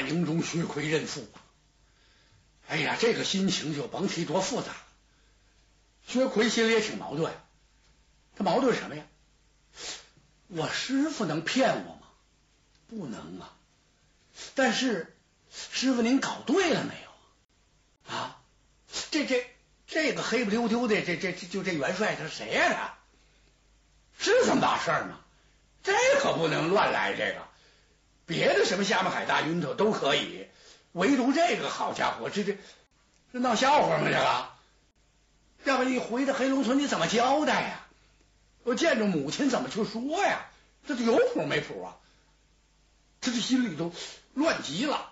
[0.00, 1.26] 营中，薛奎认父！
[2.68, 4.72] 哎呀，这个心情就甭提多复杂。
[6.06, 7.32] 薛奎心里也挺矛盾，
[8.36, 9.04] 他矛盾什么呀？
[10.48, 12.08] 我师傅能骗我吗？
[12.88, 13.54] 不能啊！
[14.54, 15.16] 但是
[15.52, 18.40] 师傅您搞对了没有啊？
[19.10, 19.48] 这这
[19.86, 22.98] 这个黑不溜丢的，这这这就这元帅他是谁呀？
[24.18, 25.20] 他是这么大事儿吗？
[25.82, 27.46] 这可不能乱来，这个
[28.30, 30.46] 别的什么下马海大晕头都可以，
[30.92, 32.56] 唯独这个好家伙，这这
[33.32, 34.04] 这闹笑话吗？
[34.04, 34.48] 这个，
[35.64, 37.86] 要不你回到黑龙村你怎么交代呀？
[38.62, 40.46] 我见着母亲怎么去说呀？
[40.86, 41.96] 这是有谱没谱啊？
[43.20, 43.92] 他这心里头
[44.34, 45.10] 乱极了。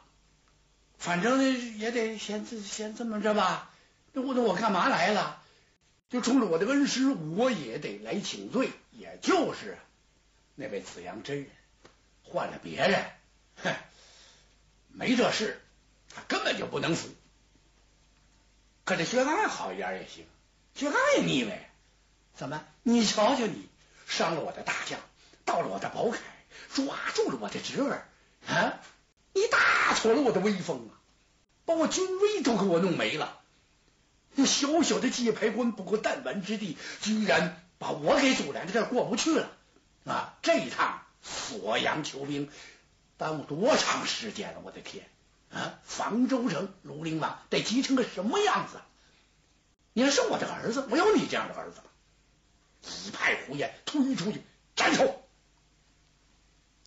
[0.96, 3.70] 反正也得先先这么着吧。
[4.12, 5.42] 那我那我干嘛来了？
[6.08, 8.70] 就冲着我的恩师，我也得来请罪。
[8.92, 9.76] 也就是
[10.54, 11.46] 那位紫阳真人，
[12.30, 13.04] 换了别人，
[13.62, 13.74] 哼，
[14.88, 15.60] 没这事，
[16.14, 17.14] 他根本就不能死。
[18.84, 20.26] 可这薛刚好一点也行，
[20.74, 21.70] 薛刚也腻歪。
[22.34, 22.64] 怎么？
[22.82, 23.68] 你瞧瞧你，
[24.06, 25.00] 伤了我的大将，
[25.44, 26.18] 盗了我的宝铠，
[26.72, 28.06] 抓住了我的侄儿
[28.46, 28.80] 啊！
[29.32, 30.92] 你大挫了我的威风啊，
[31.64, 33.40] 把我军威都给我弄没了。
[34.34, 39.50] 那小小的界牌关，不过弹丸之地，居然把我给阻拦在这儿过不去了
[40.04, 40.38] 啊！
[40.42, 42.50] 这一趟锁阳求兵，
[43.16, 44.60] 耽误多长时间了？
[44.60, 45.08] 我的天
[45.50, 45.80] 啊！
[45.84, 48.80] 房州城庐陵王得急成个什么样子？
[49.92, 51.84] 你要是我的儿子，我有你这样的儿子吗？
[53.06, 54.42] 一派胡言，推出去
[54.76, 55.22] 斩首！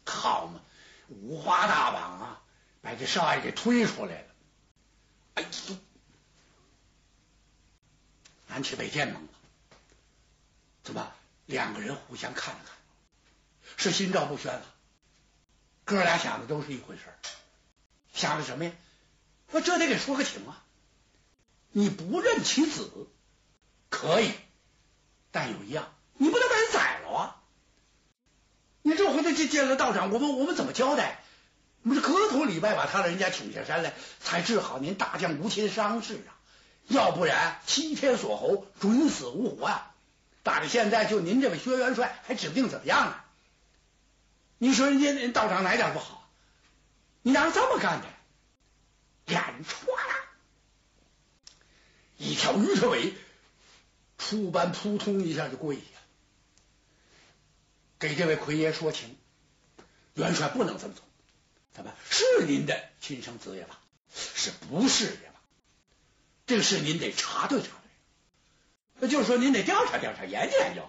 [0.06, 0.62] 好嘛，
[1.10, 2.42] 五花大绑啊，
[2.82, 4.28] 把这少爷给推出来了。
[5.36, 5.78] 哎呦，
[8.48, 9.30] 南去北见懵了，
[10.84, 11.12] 怎么？
[11.48, 12.74] 两个人互相看了看，
[13.78, 14.66] 是心照不宣了。
[15.86, 17.02] 哥俩想的都是一回事
[18.14, 18.72] 想的什么呀？
[19.52, 20.64] 我这得给说个情啊！
[21.72, 22.90] 你不认其子
[23.90, 24.32] 可以。
[25.32, 27.42] 但有一样，你不能把人宰了啊！
[28.82, 31.24] 你这回他见见了道长，我们我们怎么交代？
[31.84, 36.36] 我们是磕头礼拜把他人家请下山来，才治好您大将无亲伤势啊！
[36.88, 39.96] 要不然七天锁喉，准死无活啊！
[40.44, 43.21] 打到现在，就您这位薛元帅还指不定怎么样啊！
[44.64, 46.30] 你说人家人道长哪点不好？
[47.24, 48.08] 你让人这么干的，
[49.26, 50.14] 眼戳了，
[52.18, 53.14] 一条鱼腿尾。
[54.20, 55.82] 出班扑通一下就跪下，
[57.98, 59.18] 给这位奎爷说情，
[60.14, 61.04] 元帅不能这么做。
[61.74, 63.80] 怎么是您的亲生子也罢，
[64.14, 65.42] 是不是也罢，
[66.46, 67.90] 这个事您得查对查对。
[69.00, 70.88] 那就是说，您得调查调查，研究研究，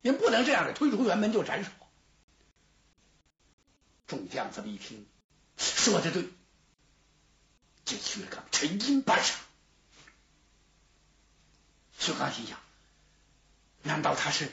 [0.00, 1.70] 您不能这样的推出辕门就斩首。
[4.08, 5.06] 众将这么一听，
[5.56, 6.28] 说的对，
[7.84, 9.34] 这薛刚沉吟半晌。
[11.98, 12.58] 薛刚心想：
[13.82, 14.50] 难道他是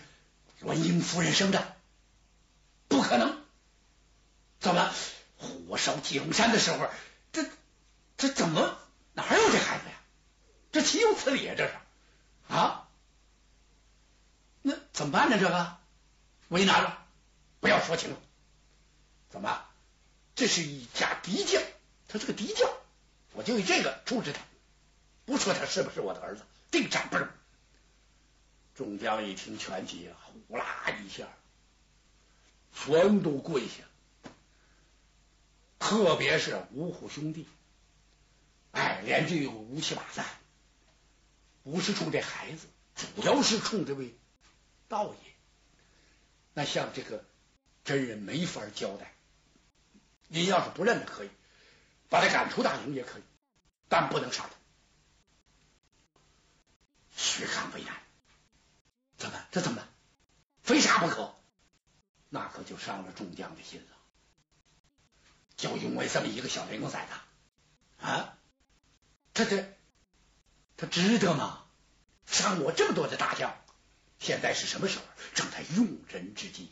[0.59, 1.75] 栾英夫人生的？
[2.89, 3.41] 不可能！
[4.59, 4.93] 怎么
[5.37, 6.89] 火烧铁山的时候，
[7.31, 7.49] 这
[8.17, 8.77] 这怎么
[9.13, 10.01] 哪有这孩子呀？
[10.73, 11.55] 这岂有此理啊！
[11.57, 11.73] 这是
[12.53, 12.89] 啊？
[14.61, 15.39] 那怎么办呢？
[15.39, 15.77] 这个
[16.49, 17.05] 为难了，
[17.61, 18.17] 不要说清楚。
[19.35, 19.65] 怎么？
[20.33, 21.61] 这是一家敌将，
[22.07, 22.71] 他是个敌将，
[23.33, 24.39] 我就以这个处置他，
[25.25, 26.43] 不说他是不是我的儿子。
[26.71, 27.29] 定斩不是。
[28.75, 30.15] 众将一听，全急了，
[30.47, 31.27] 呼啦一下，
[32.73, 33.83] 全都跪下。
[35.79, 37.45] 特别是五虎兄弟，
[38.71, 40.25] 哎，连这个乌七八三，
[41.63, 44.15] 不是冲这孩子，主要是冲这位
[44.87, 45.19] 道爷。
[46.53, 47.25] 那像这个
[47.83, 49.11] 真人没法交代。
[50.27, 51.29] 您要是不认，可以
[52.09, 53.23] 把他赶出大营，也可以，
[53.87, 54.49] 但不能杀他。
[57.15, 57.95] 徐康为难，
[59.17, 59.87] 怎么这怎么
[60.63, 61.35] 非杀不可？
[62.29, 63.95] 那可就伤了众将的心了。
[65.55, 68.37] 就因为这么一个小连公崽子啊，
[69.33, 69.73] 他这
[70.75, 71.65] 他值得吗？
[72.25, 73.55] 伤我这么多的大将，
[74.19, 75.05] 现在是什么时候？
[75.33, 76.71] 正在用人之际，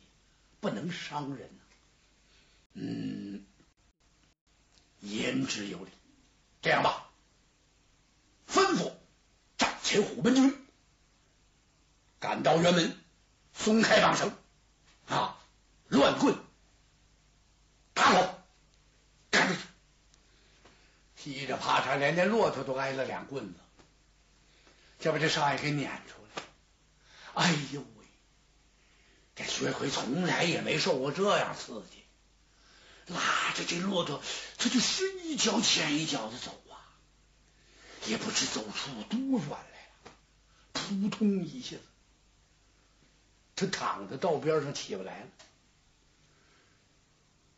[0.60, 1.50] 不能伤人。
[2.74, 3.46] 嗯，
[5.00, 5.92] 言之有理。
[6.62, 7.10] 这样吧，
[8.48, 8.94] 吩咐
[9.58, 9.78] 战。
[9.84, 10.66] 前虎门军
[12.20, 12.98] 赶到辕门，
[13.54, 14.32] 松开绑绳
[15.08, 15.38] 啊，
[15.90, 16.36] 乱棍
[17.94, 18.40] 打跑，
[19.30, 19.60] 赶出去，
[21.18, 23.60] 噼里啪嚓，连那骆驼都挨了两棍子，
[25.00, 26.44] 就把这少爷给撵出来。
[27.34, 28.06] 哎呦喂，
[29.36, 32.03] 这薛奎从来也没受过这样刺激，
[33.08, 34.22] 拉着这骆驼，
[34.58, 36.80] 他就是一脚浅一脚的走啊，
[38.06, 40.12] 也不知走出多远来了。
[40.74, 41.82] 扑通一下子，
[43.56, 45.28] 他躺在道边上起不来了。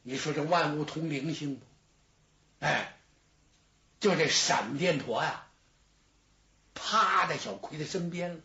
[0.04, 1.66] 你说这万物通灵性不？
[2.60, 2.98] 哎，
[4.00, 5.48] 就这闪电驼呀，
[6.74, 8.42] 趴在小葵的身边了，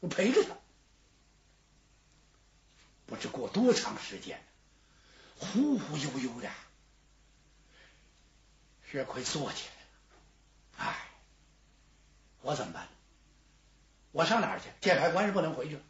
[0.00, 0.56] 我陪着他。
[3.06, 4.42] 不知过多长时间，
[5.44, 6.50] 忽忽悠悠的，
[8.90, 10.90] 薛奎坐起来了。
[10.90, 10.96] 哎，
[12.42, 12.88] 我怎么办？
[14.12, 14.66] 我上哪儿去？
[14.80, 15.82] 界牌关是不能回去了。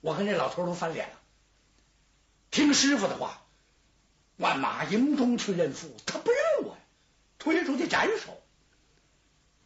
[0.00, 1.14] 我跟这老头都翻脸了。
[2.50, 3.42] 听师傅的话，
[4.36, 6.82] 万马营中去认父，他不认我呀，
[7.38, 8.40] 推出去斩首。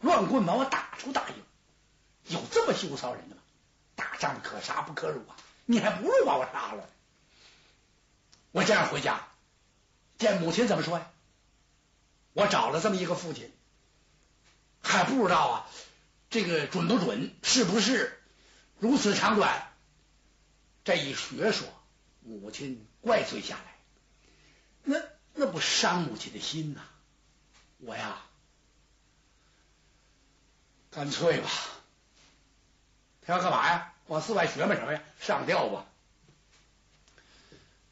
[0.00, 1.37] 乱棍把我打出大营，
[2.25, 3.43] 有这么羞臊人的吗？
[3.97, 5.37] 打仗可杀不可辱啊！
[5.67, 6.89] 你还不如把我杀了。
[8.55, 9.27] 我这样回家
[10.17, 11.11] 见母亲怎么说呀？
[12.35, 13.51] 我找了这么一个父亲，
[14.81, 15.67] 还不知道啊，
[16.31, 18.23] 这个准不准，是不是
[18.79, 19.73] 如此长短？
[20.85, 21.67] 这一学说。
[22.27, 23.77] 母亲怪罪下来，
[24.85, 24.99] 那
[25.35, 26.81] 那不伤母亲的心呐！
[27.81, 28.23] 我呀，
[30.91, 31.50] 干脆吧，
[33.27, 33.93] 他要干嘛呀？
[34.07, 35.03] 往寺外学嘛什么呀？
[35.21, 35.85] 上吊吧！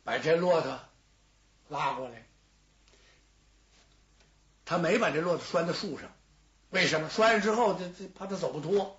[0.05, 0.81] 把这骆驼
[1.69, 2.27] 拉过来，
[4.65, 6.13] 他没把这骆驼拴在树上，
[6.71, 7.09] 为什么？
[7.09, 8.99] 拴上之后，这这怕他走不脱。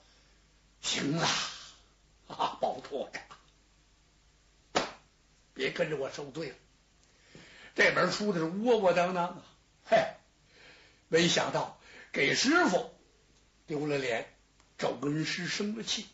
[0.82, 1.26] 行了，
[2.28, 4.84] 啊，保脱呀！
[5.54, 6.56] 别跟着我受罪了，
[7.74, 9.46] 这本书的是窝窝当当啊！
[9.86, 9.98] 嘿，
[11.08, 11.80] 没想到
[12.12, 12.94] 给师傅
[13.66, 14.34] 丢了脸，
[14.78, 16.06] 找恩师生了气，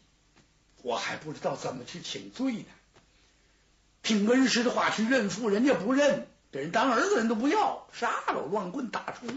[0.84, 2.70] 我还不知道怎么去请罪呢。
[4.02, 9.28] 听恩师的话去认父，人家不认，给人当儿子人都不要，杀了乱棍打出，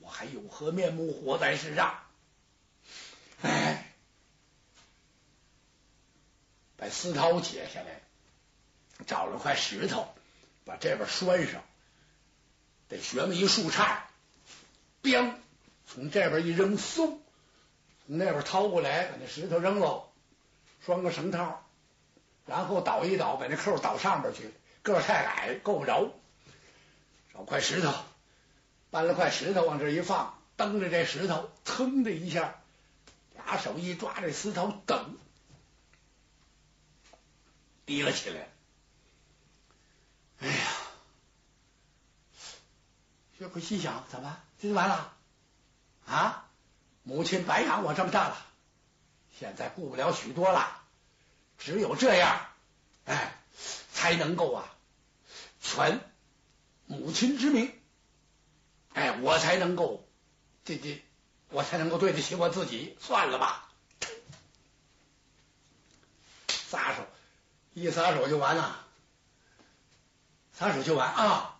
[0.00, 1.98] 我还有何面目活在世上？
[3.42, 3.92] 哎，
[6.76, 8.02] 把丝绦解下来。
[9.06, 10.08] 找了块石头，
[10.64, 11.62] 把这边拴上，
[12.88, 13.98] 得学么一树杈，
[15.02, 15.34] 彪，
[15.86, 17.18] 从这边一扔，嗖，
[18.06, 20.08] 从那边掏过来，把那石头扔喽，
[20.86, 21.65] 拴个绳套，
[22.46, 26.10] 然后倒一倒，把那扣倒上边去，个太矮够不着，
[27.34, 27.92] 找块石头，
[28.90, 32.54] 搬了块石头往这一放，蹬着这石头，噌的一下，
[33.34, 35.18] 俩手一抓这丝头，等，
[37.84, 38.48] 提了起来。
[40.38, 40.66] 哎呀，
[43.38, 44.38] 薛奎心想：怎么？
[44.60, 45.12] 这就完了？
[46.06, 46.48] 啊，
[47.02, 48.36] 母亲白养我这么大了，
[49.36, 50.85] 现在顾不了许多了，
[51.58, 52.40] 只有这样，
[53.04, 53.34] 哎，
[53.92, 54.72] 才能够啊，
[55.60, 56.00] 全
[56.86, 57.72] 母亲之名，
[58.92, 60.06] 哎，我才能够，
[60.64, 61.02] 这这，
[61.50, 62.96] 我才能够对得起我自己。
[63.00, 63.68] 算了吧，
[66.48, 67.06] 撒手，
[67.74, 68.82] 一撒手就完了。
[70.58, 71.58] 撒手就完啊！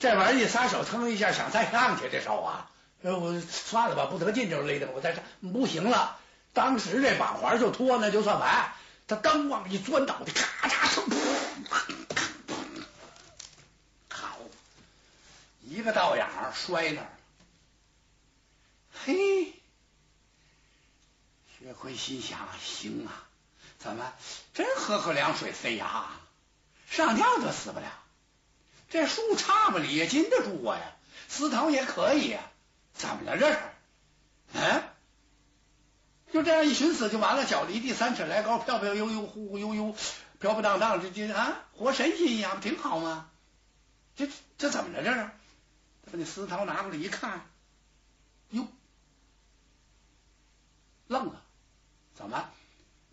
[0.00, 2.70] 这玩意儿一撒手，腾一下想再上去，这手啊，
[3.02, 5.22] 我算了吧，不得劲就勒的我再上
[5.52, 6.18] 不行了。
[6.52, 8.72] 当时这绑环就脱，那就算完。
[9.10, 11.04] 他刚往一钻脑袋，咔嚓声，
[14.08, 14.38] 好，
[15.62, 17.10] 一个倒影摔那儿。
[19.04, 19.52] 嘿，
[21.58, 23.26] 薛奎心想：行啊，
[23.80, 24.12] 怎么
[24.54, 26.06] 真喝口凉水塞牙？
[26.88, 27.86] 上吊就死不了，
[28.90, 30.82] 这树杈子里也禁得住我呀，
[31.28, 32.40] 丝绦也可以呀，
[32.94, 33.58] 怎么了这是？
[36.42, 39.94] 这样一寻死就完了，脚离地三尺来高，飘飘悠悠，忽忽悠悠，
[40.38, 43.30] 飘飘荡荡，这这啊，活神仙一样，不挺好吗？
[44.16, 44.28] 这
[44.58, 45.30] 这怎么了这是？
[46.06, 47.46] 把那丝绦拿过来一看，
[48.50, 48.66] 哟，
[51.06, 51.42] 愣了，
[52.14, 52.50] 怎么？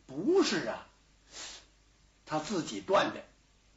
[0.05, 0.85] 不是啊，
[2.25, 3.23] 他自己断的。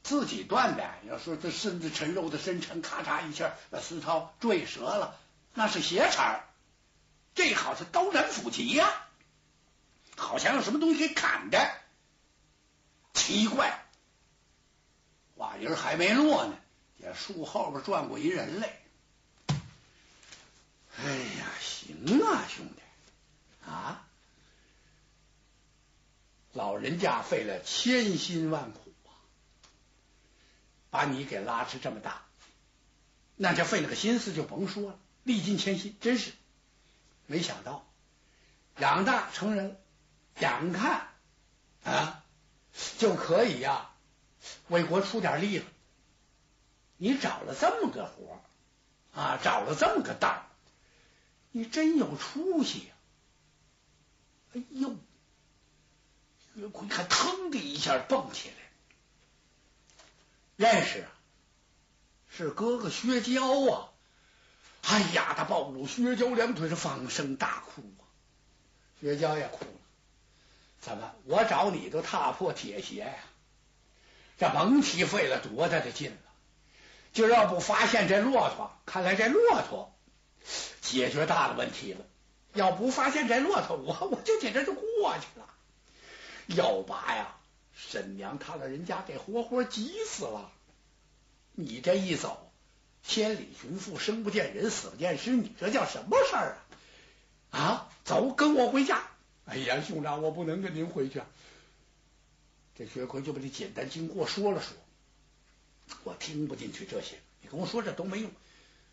[0.02, 5.16] 自己断的，要说这身子沉肉的深沉，咔嚓一下把丝绦坠折了，
[5.54, 6.40] 那是斜茬
[7.34, 8.90] 这好像刀斩斧戟呀，
[10.20, 11.72] 好像有什么东西给砍的。
[13.14, 13.84] 奇怪，
[15.36, 16.56] 话音还没落呢，
[17.02, 18.78] 在树后边转过一人来。
[20.98, 24.06] 哎呀，行啊，兄弟啊，
[26.52, 29.10] 老人家费了千辛万苦啊。
[30.90, 32.22] 把你给拉扯这么大，
[33.36, 36.32] 那就费那个心思就甭说了，历尽千辛，真是
[37.26, 37.86] 没想到
[38.78, 39.80] 养大成人，
[40.38, 41.08] 眼看
[41.84, 42.24] 啊
[42.98, 43.90] 就可以呀
[44.68, 45.64] 为国出点力了。
[46.96, 48.42] 你找了这么个活
[49.18, 50.46] 啊，找了这么个当，
[51.50, 52.94] 你真有出息呀！
[54.54, 54.94] 哎呦，
[56.54, 58.54] 薛奎还腾的一下蹦起来，
[60.56, 61.10] 认识啊，
[62.28, 63.88] 是哥哥薛娇啊！
[64.82, 68.04] 哎呀，他抱住薛娇两腿是放声大哭啊！
[69.00, 69.79] 薛娇也哭了，
[70.90, 73.14] 怎么我找你都踏破铁鞋呀？
[74.38, 76.16] 这甭提费了多大的劲了。
[77.12, 79.94] 就要不发现这骆驼，看来这骆驼
[80.80, 82.00] 解决大的问题了。
[82.54, 85.46] 要不发现这骆驼，我我就紧这就过去了。
[86.48, 87.36] 要把呀，
[87.72, 90.50] 沈娘她老人家给活活急死了。
[91.52, 92.50] 你这一走，
[93.04, 96.58] 千里寻父，生不见人，死不见尸，你这叫什么事儿
[97.52, 97.60] 啊？
[97.60, 99.04] 啊，走，跟我回家。
[99.46, 101.20] 哎呀，兄长，我不能跟您回去。
[102.76, 104.76] 这薛奎就把这简单经过说了说。
[106.04, 108.30] 我听不进去这些，你跟我说这都没用。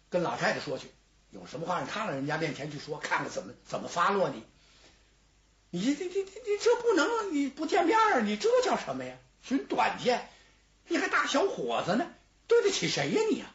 [0.09, 0.89] 跟老太太说去，
[1.31, 4.43] 有什么话让他老人家面前去说，看看怎么怎么发落你。
[5.69, 9.15] 你这这这这你这不能，你不见面啊你这叫什么呀？
[9.43, 10.27] 寻短见，
[10.87, 12.07] 你还大小伙子呢，
[12.47, 13.53] 对得起谁呀你啊？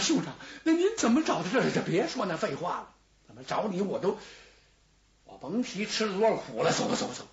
[0.00, 1.70] 兄长，那您怎么找到这儿？
[1.70, 2.94] 就别说那废话了。
[3.26, 4.18] 怎么找你我都，
[5.40, 6.72] 甭提吃了多少苦了。
[6.72, 7.30] 走吧走吧走吧，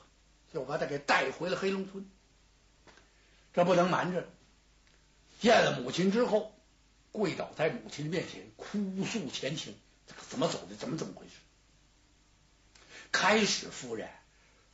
[0.53, 2.09] 就把他给带回了黑龙村。
[3.53, 4.27] 这不能瞒着。
[5.39, 6.55] 见了母亲之后，
[7.11, 9.75] 跪倒在母亲的面前，哭诉前情，
[10.29, 11.33] 怎么走的，怎么怎么回事？
[13.11, 14.07] 开始夫人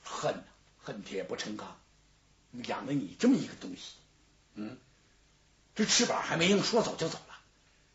[0.03, 0.43] 恨，
[0.83, 1.79] 恨铁不成钢，
[2.51, 3.93] 养了你这么一个东西，
[4.55, 4.77] 嗯，
[5.73, 7.39] 这翅膀还没硬，说走就走了，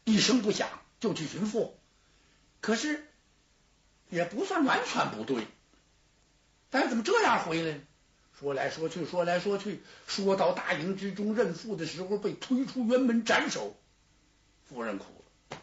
[0.04, 1.78] 一声不响就去寻父，
[2.60, 3.06] 可是
[4.12, 5.46] 也不算完全不对，
[6.68, 7.80] 但是怎么这样回来呢？
[8.38, 13.74] 说来说去，说来说去，说到大营之中认父的时候，被推出辕门斩首。
[14.68, 15.04] 夫人哭
[15.50, 15.58] 了，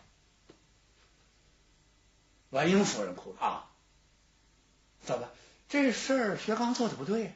[2.50, 3.70] 婉英夫人哭了啊！
[5.04, 5.30] 怎么
[5.68, 7.34] 这事儿薛刚做的不对？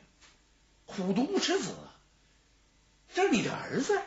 [0.85, 1.75] 虎毒不食子，
[3.13, 4.01] 这是你的儿子。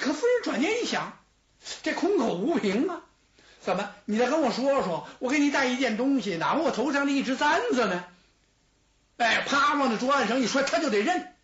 [0.00, 1.18] 可夫人转念一想，
[1.82, 3.05] 这空口无凭啊！
[3.66, 8.04] 怎么你再跟我说说，我给你带一件东西，哪怕我头上的一只簪子呢？
[9.16, 11.34] 哎，啪往那桌案上一摔，他就得认。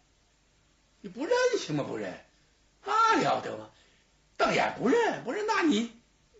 [1.01, 1.83] 你不认行吗？
[1.83, 2.25] 不认，
[2.85, 3.71] 那了得吗？
[4.37, 5.91] 瞪眼不认，不认，那你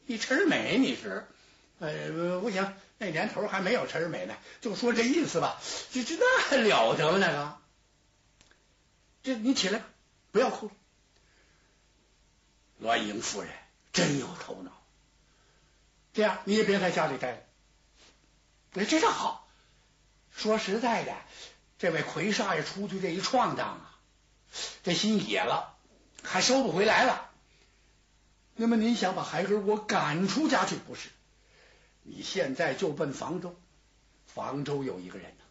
[0.07, 1.27] 你陈世美你是？
[1.81, 2.11] 哎，
[2.41, 4.37] 不行，那年头还没有陈世美呢。
[4.61, 5.61] 就说这意思吧，
[5.91, 7.19] 这这那还了得吗？
[7.19, 7.57] 那个，
[9.25, 9.83] 这你起来，
[10.31, 10.73] 不要哭了。
[12.79, 13.51] 栾英夫人
[13.93, 14.82] 真有头脑。
[16.13, 17.39] 这样你也别在家里待了。
[18.75, 19.49] 哎，这倒好。
[20.31, 21.15] 说实在的，
[21.79, 23.99] 这位奎少爷出去这一闯荡啊，
[24.83, 25.77] 这心野了，
[26.23, 27.31] 还收不回来了。
[28.55, 30.77] 那么您想把孩儿我赶出家去？
[30.77, 31.11] 不是，
[32.03, 33.55] 你现在就奔房州。
[34.27, 35.45] 房州有一个人呢，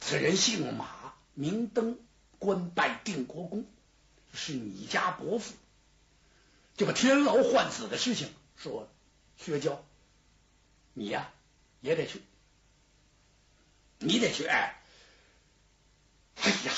[0.00, 1.98] 此人姓马，名登，
[2.38, 3.66] 官拜定国公，
[4.32, 5.52] 是你家伯父。
[6.76, 8.88] 就把天牢换子的事情说，
[9.38, 9.82] 薛娇，
[10.92, 11.32] 你呀
[11.80, 12.20] 也得去。
[14.00, 14.80] 你得去哎！
[16.36, 16.72] 哎呀，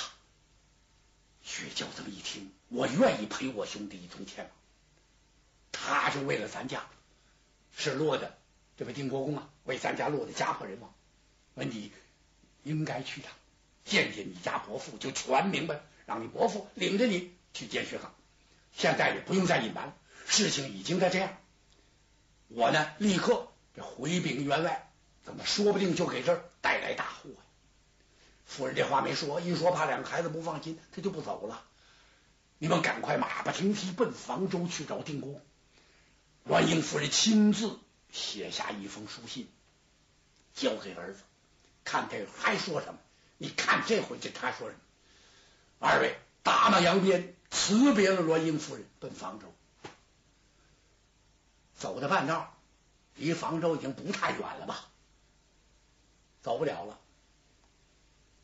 [1.42, 4.52] 薛娇这么一听，我愿意陪我兄弟一同前往。
[5.72, 6.86] 他就为了咱家
[7.76, 8.38] 是落的
[8.76, 10.94] 这位定国公啊，为咱家落的家破人亡。
[11.54, 11.92] 那你
[12.62, 13.32] 应该去趟，
[13.84, 15.82] 见见你家伯父，就全明白。
[16.06, 18.14] 让你伯父领着你去见薛刚。
[18.74, 21.39] 现在也不用再隐瞒了，事情已经在这样。
[22.52, 24.86] 我呢，立刻这回禀员外。
[25.22, 27.36] 怎么说不定就给这儿带来大祸呀？
[28.46, 31.62] 夫人这话没说，一说怕两个孩子不放心，他就不走了。
[32.58, 35.40] 你们赶快马不停蹄奔房州去找定国。
[36.44, 37.78] 栾英夫人亲自
[38.10, 39.48] 写下一封书信，
[40.54, 41.20] 交给儿子，
[41.84, 42.98] 看他还说什么。
[43.36, 44.80] 你看这回这他说什么？
[45.78, 49.54] 二位打马扬鞭，辞别了栾英夫人，奔房州。
[51.80, 52.54] 走到半道，
[53.16, 54.84] 离房州已经不太远了吧？
[56.42, 56.98] 走不了了，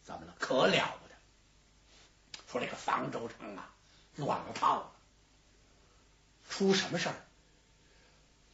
[0.03, 0.35] 怎么了？
[0.39, 1.15] 可了不得！
[2.51, 3.71] 说这个房州城啊，
[4.17, 4.93] 乱了套了，
[6.49, 7.15] 出什么事儿？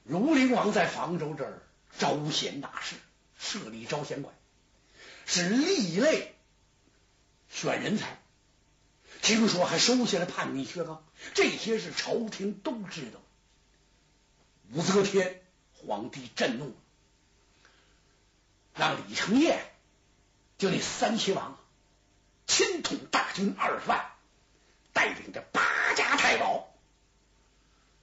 [0.08, 1.62] 庐陵王在房州这儿
[1.96, 2.96] 招贤纳士，
[3.38, 4.34] 设立招贤馆，
[5.26, 6.34] 是另类
[7.48, 8.18] 选人才。
[9.22, 13.20] 听说还收下了叛逆薛刚，这些是朝廷都知道。
[14.70, 15.42] 武则天
[15.72, 16.74] 皇帝震怒。
[18.74, 19.70] 让李成业
[20.56, 21.58] 就那三齐王
[22.46, 24.10] 亲统大军二十万，
[24.94, 26.72] 带领着八家太保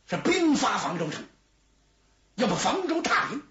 [0.08, 1.26] 是兵发房州城，
[2.36, 3.42] 要把房州踏平，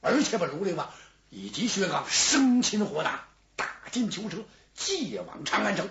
[0.00, 0.90] 而且把卢陵王
[1.28, 4.44] 以及薛刚生擒活打，打进囚车，
[4.74, 5.90] 借往长安城。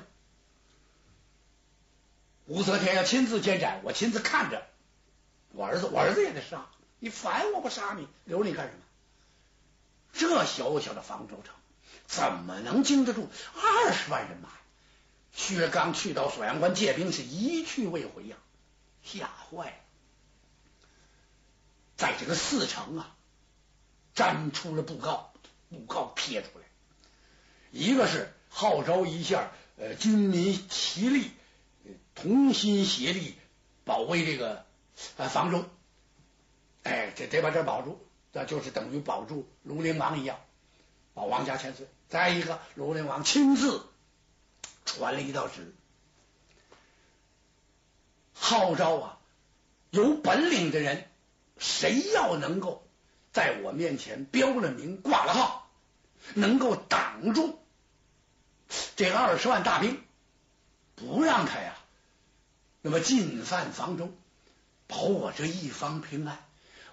[2.45, 4.65] 武则天要亲自监斩，我亲自看着，
[5.53, 6.67] 我儿子，我儿子也得杀。
[6.99, 8.79] 你烦我不杀你，留你干什么？
[10.13, 11.55] 这小小的方州城
[12.05, 14.49] 怎么能经得住二十万人马？
[15.31, 18.37] 薛刚去到锁阳关借兵，是一去未回呀，
[19.01, 19.75] 吓坏了。
[21.97, 23.15] 在这个四城啊，
[24.13, 25.33] 粘出了布告，
[25.69, 26.65] 布告贴出来，
[27.71, 31.31] 一个是号召一下呃军民齐力，
[32.13, 33.35] 同心协力
[33.85, 34.65] 保卫这个
[35.17, 35.65] 呃房中，
[36.83, 40.39] 哎，这得把这保住，那就是等于保住庐陵王一样，
[41.13, 41.87] 保王家千岁。
[42.09, 43.85] 再一个，庐陵王亲自。
[44.85, 45.73] 传了一道旨，
[48.33, 49.19] 号召啊，
[49.91, 51.09] 有本领的人，
[51.57, 52.85] 谁要能够
[53.31, 55.71] 在我面前标了名、挂了号，
[56.33, 57.59] 能够挡住
[58.97, 60.03] 这二十万大兵，
[60.95, 61.77] 不让他呀，
[62.81, 64.15] 那么进犯房中，
[64.93, 66.37] 保我这一方平安，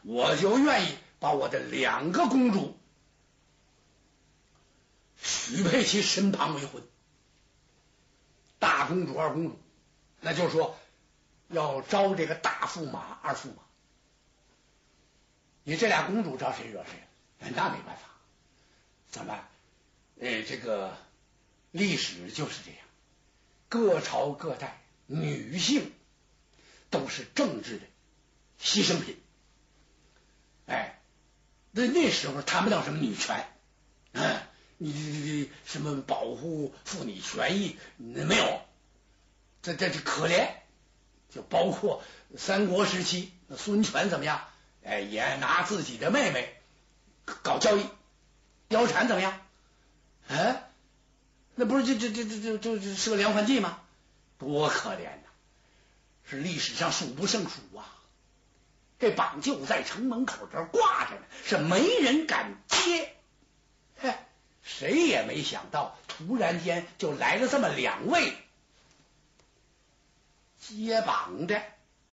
[0.02, 2.78] 我就愿意把我的两个公主
[5.18, 6.82] 许配其身旁为婚。
[8.58, 9.58] 大公主、二公主，
[10.20, 10.78] 那就是说
[11.48, 13.62] 要招这个大驸马、二驸马。
[15.64, 17.06] 你这俩公主招谁惹谁？
[17.38, 18.08] 那没办法，
[19.10, 19.38] 怎么？
[20.20, 20.96] 呃，这个
[21.70, 22.80] 历史就是这样，
[23.68, 25.92] 各朝各代女性
[26.88, 27.86] 都是政治的
[28.62, 29.20] 牺牲品。
[30.66, 31.00] 哎，
[31.70, 33.48] 那那时候谈不到什么女权，
[34.12, 34.40] 嗯。
[34.82, 37.76] 你你你什么保护妇女权益？
[37.98, 38.62] 没有，
[39.60, 40.54] 这这这可怜。
[41.28, 42.02] 就包括
[42.38, 44.48] 三国时期，孙权怎么样？
[44.82, 46.54] 哎，也拿自己的妹妹
[47.42, 47.84] 搞交易、
[48.70, 49.38] 貂蝉怎么样？
[50.28, 50.70] 哎，
[51.56, 53.82] 那不是就就就就就就是个连环计吗？
[54.38, 55.28] 多可怜呐！
[56.24, 57.99] 是历史上数不胜数啊。
[59.00, 63.12] 这榜就在城门口这挂着呢，是没人敢接。
[63.96, 64.14] 嘿。
[64.62, 68.32] 谁也没想到，突然间就来了这么两位
[70.60, 71.60] 接榜的。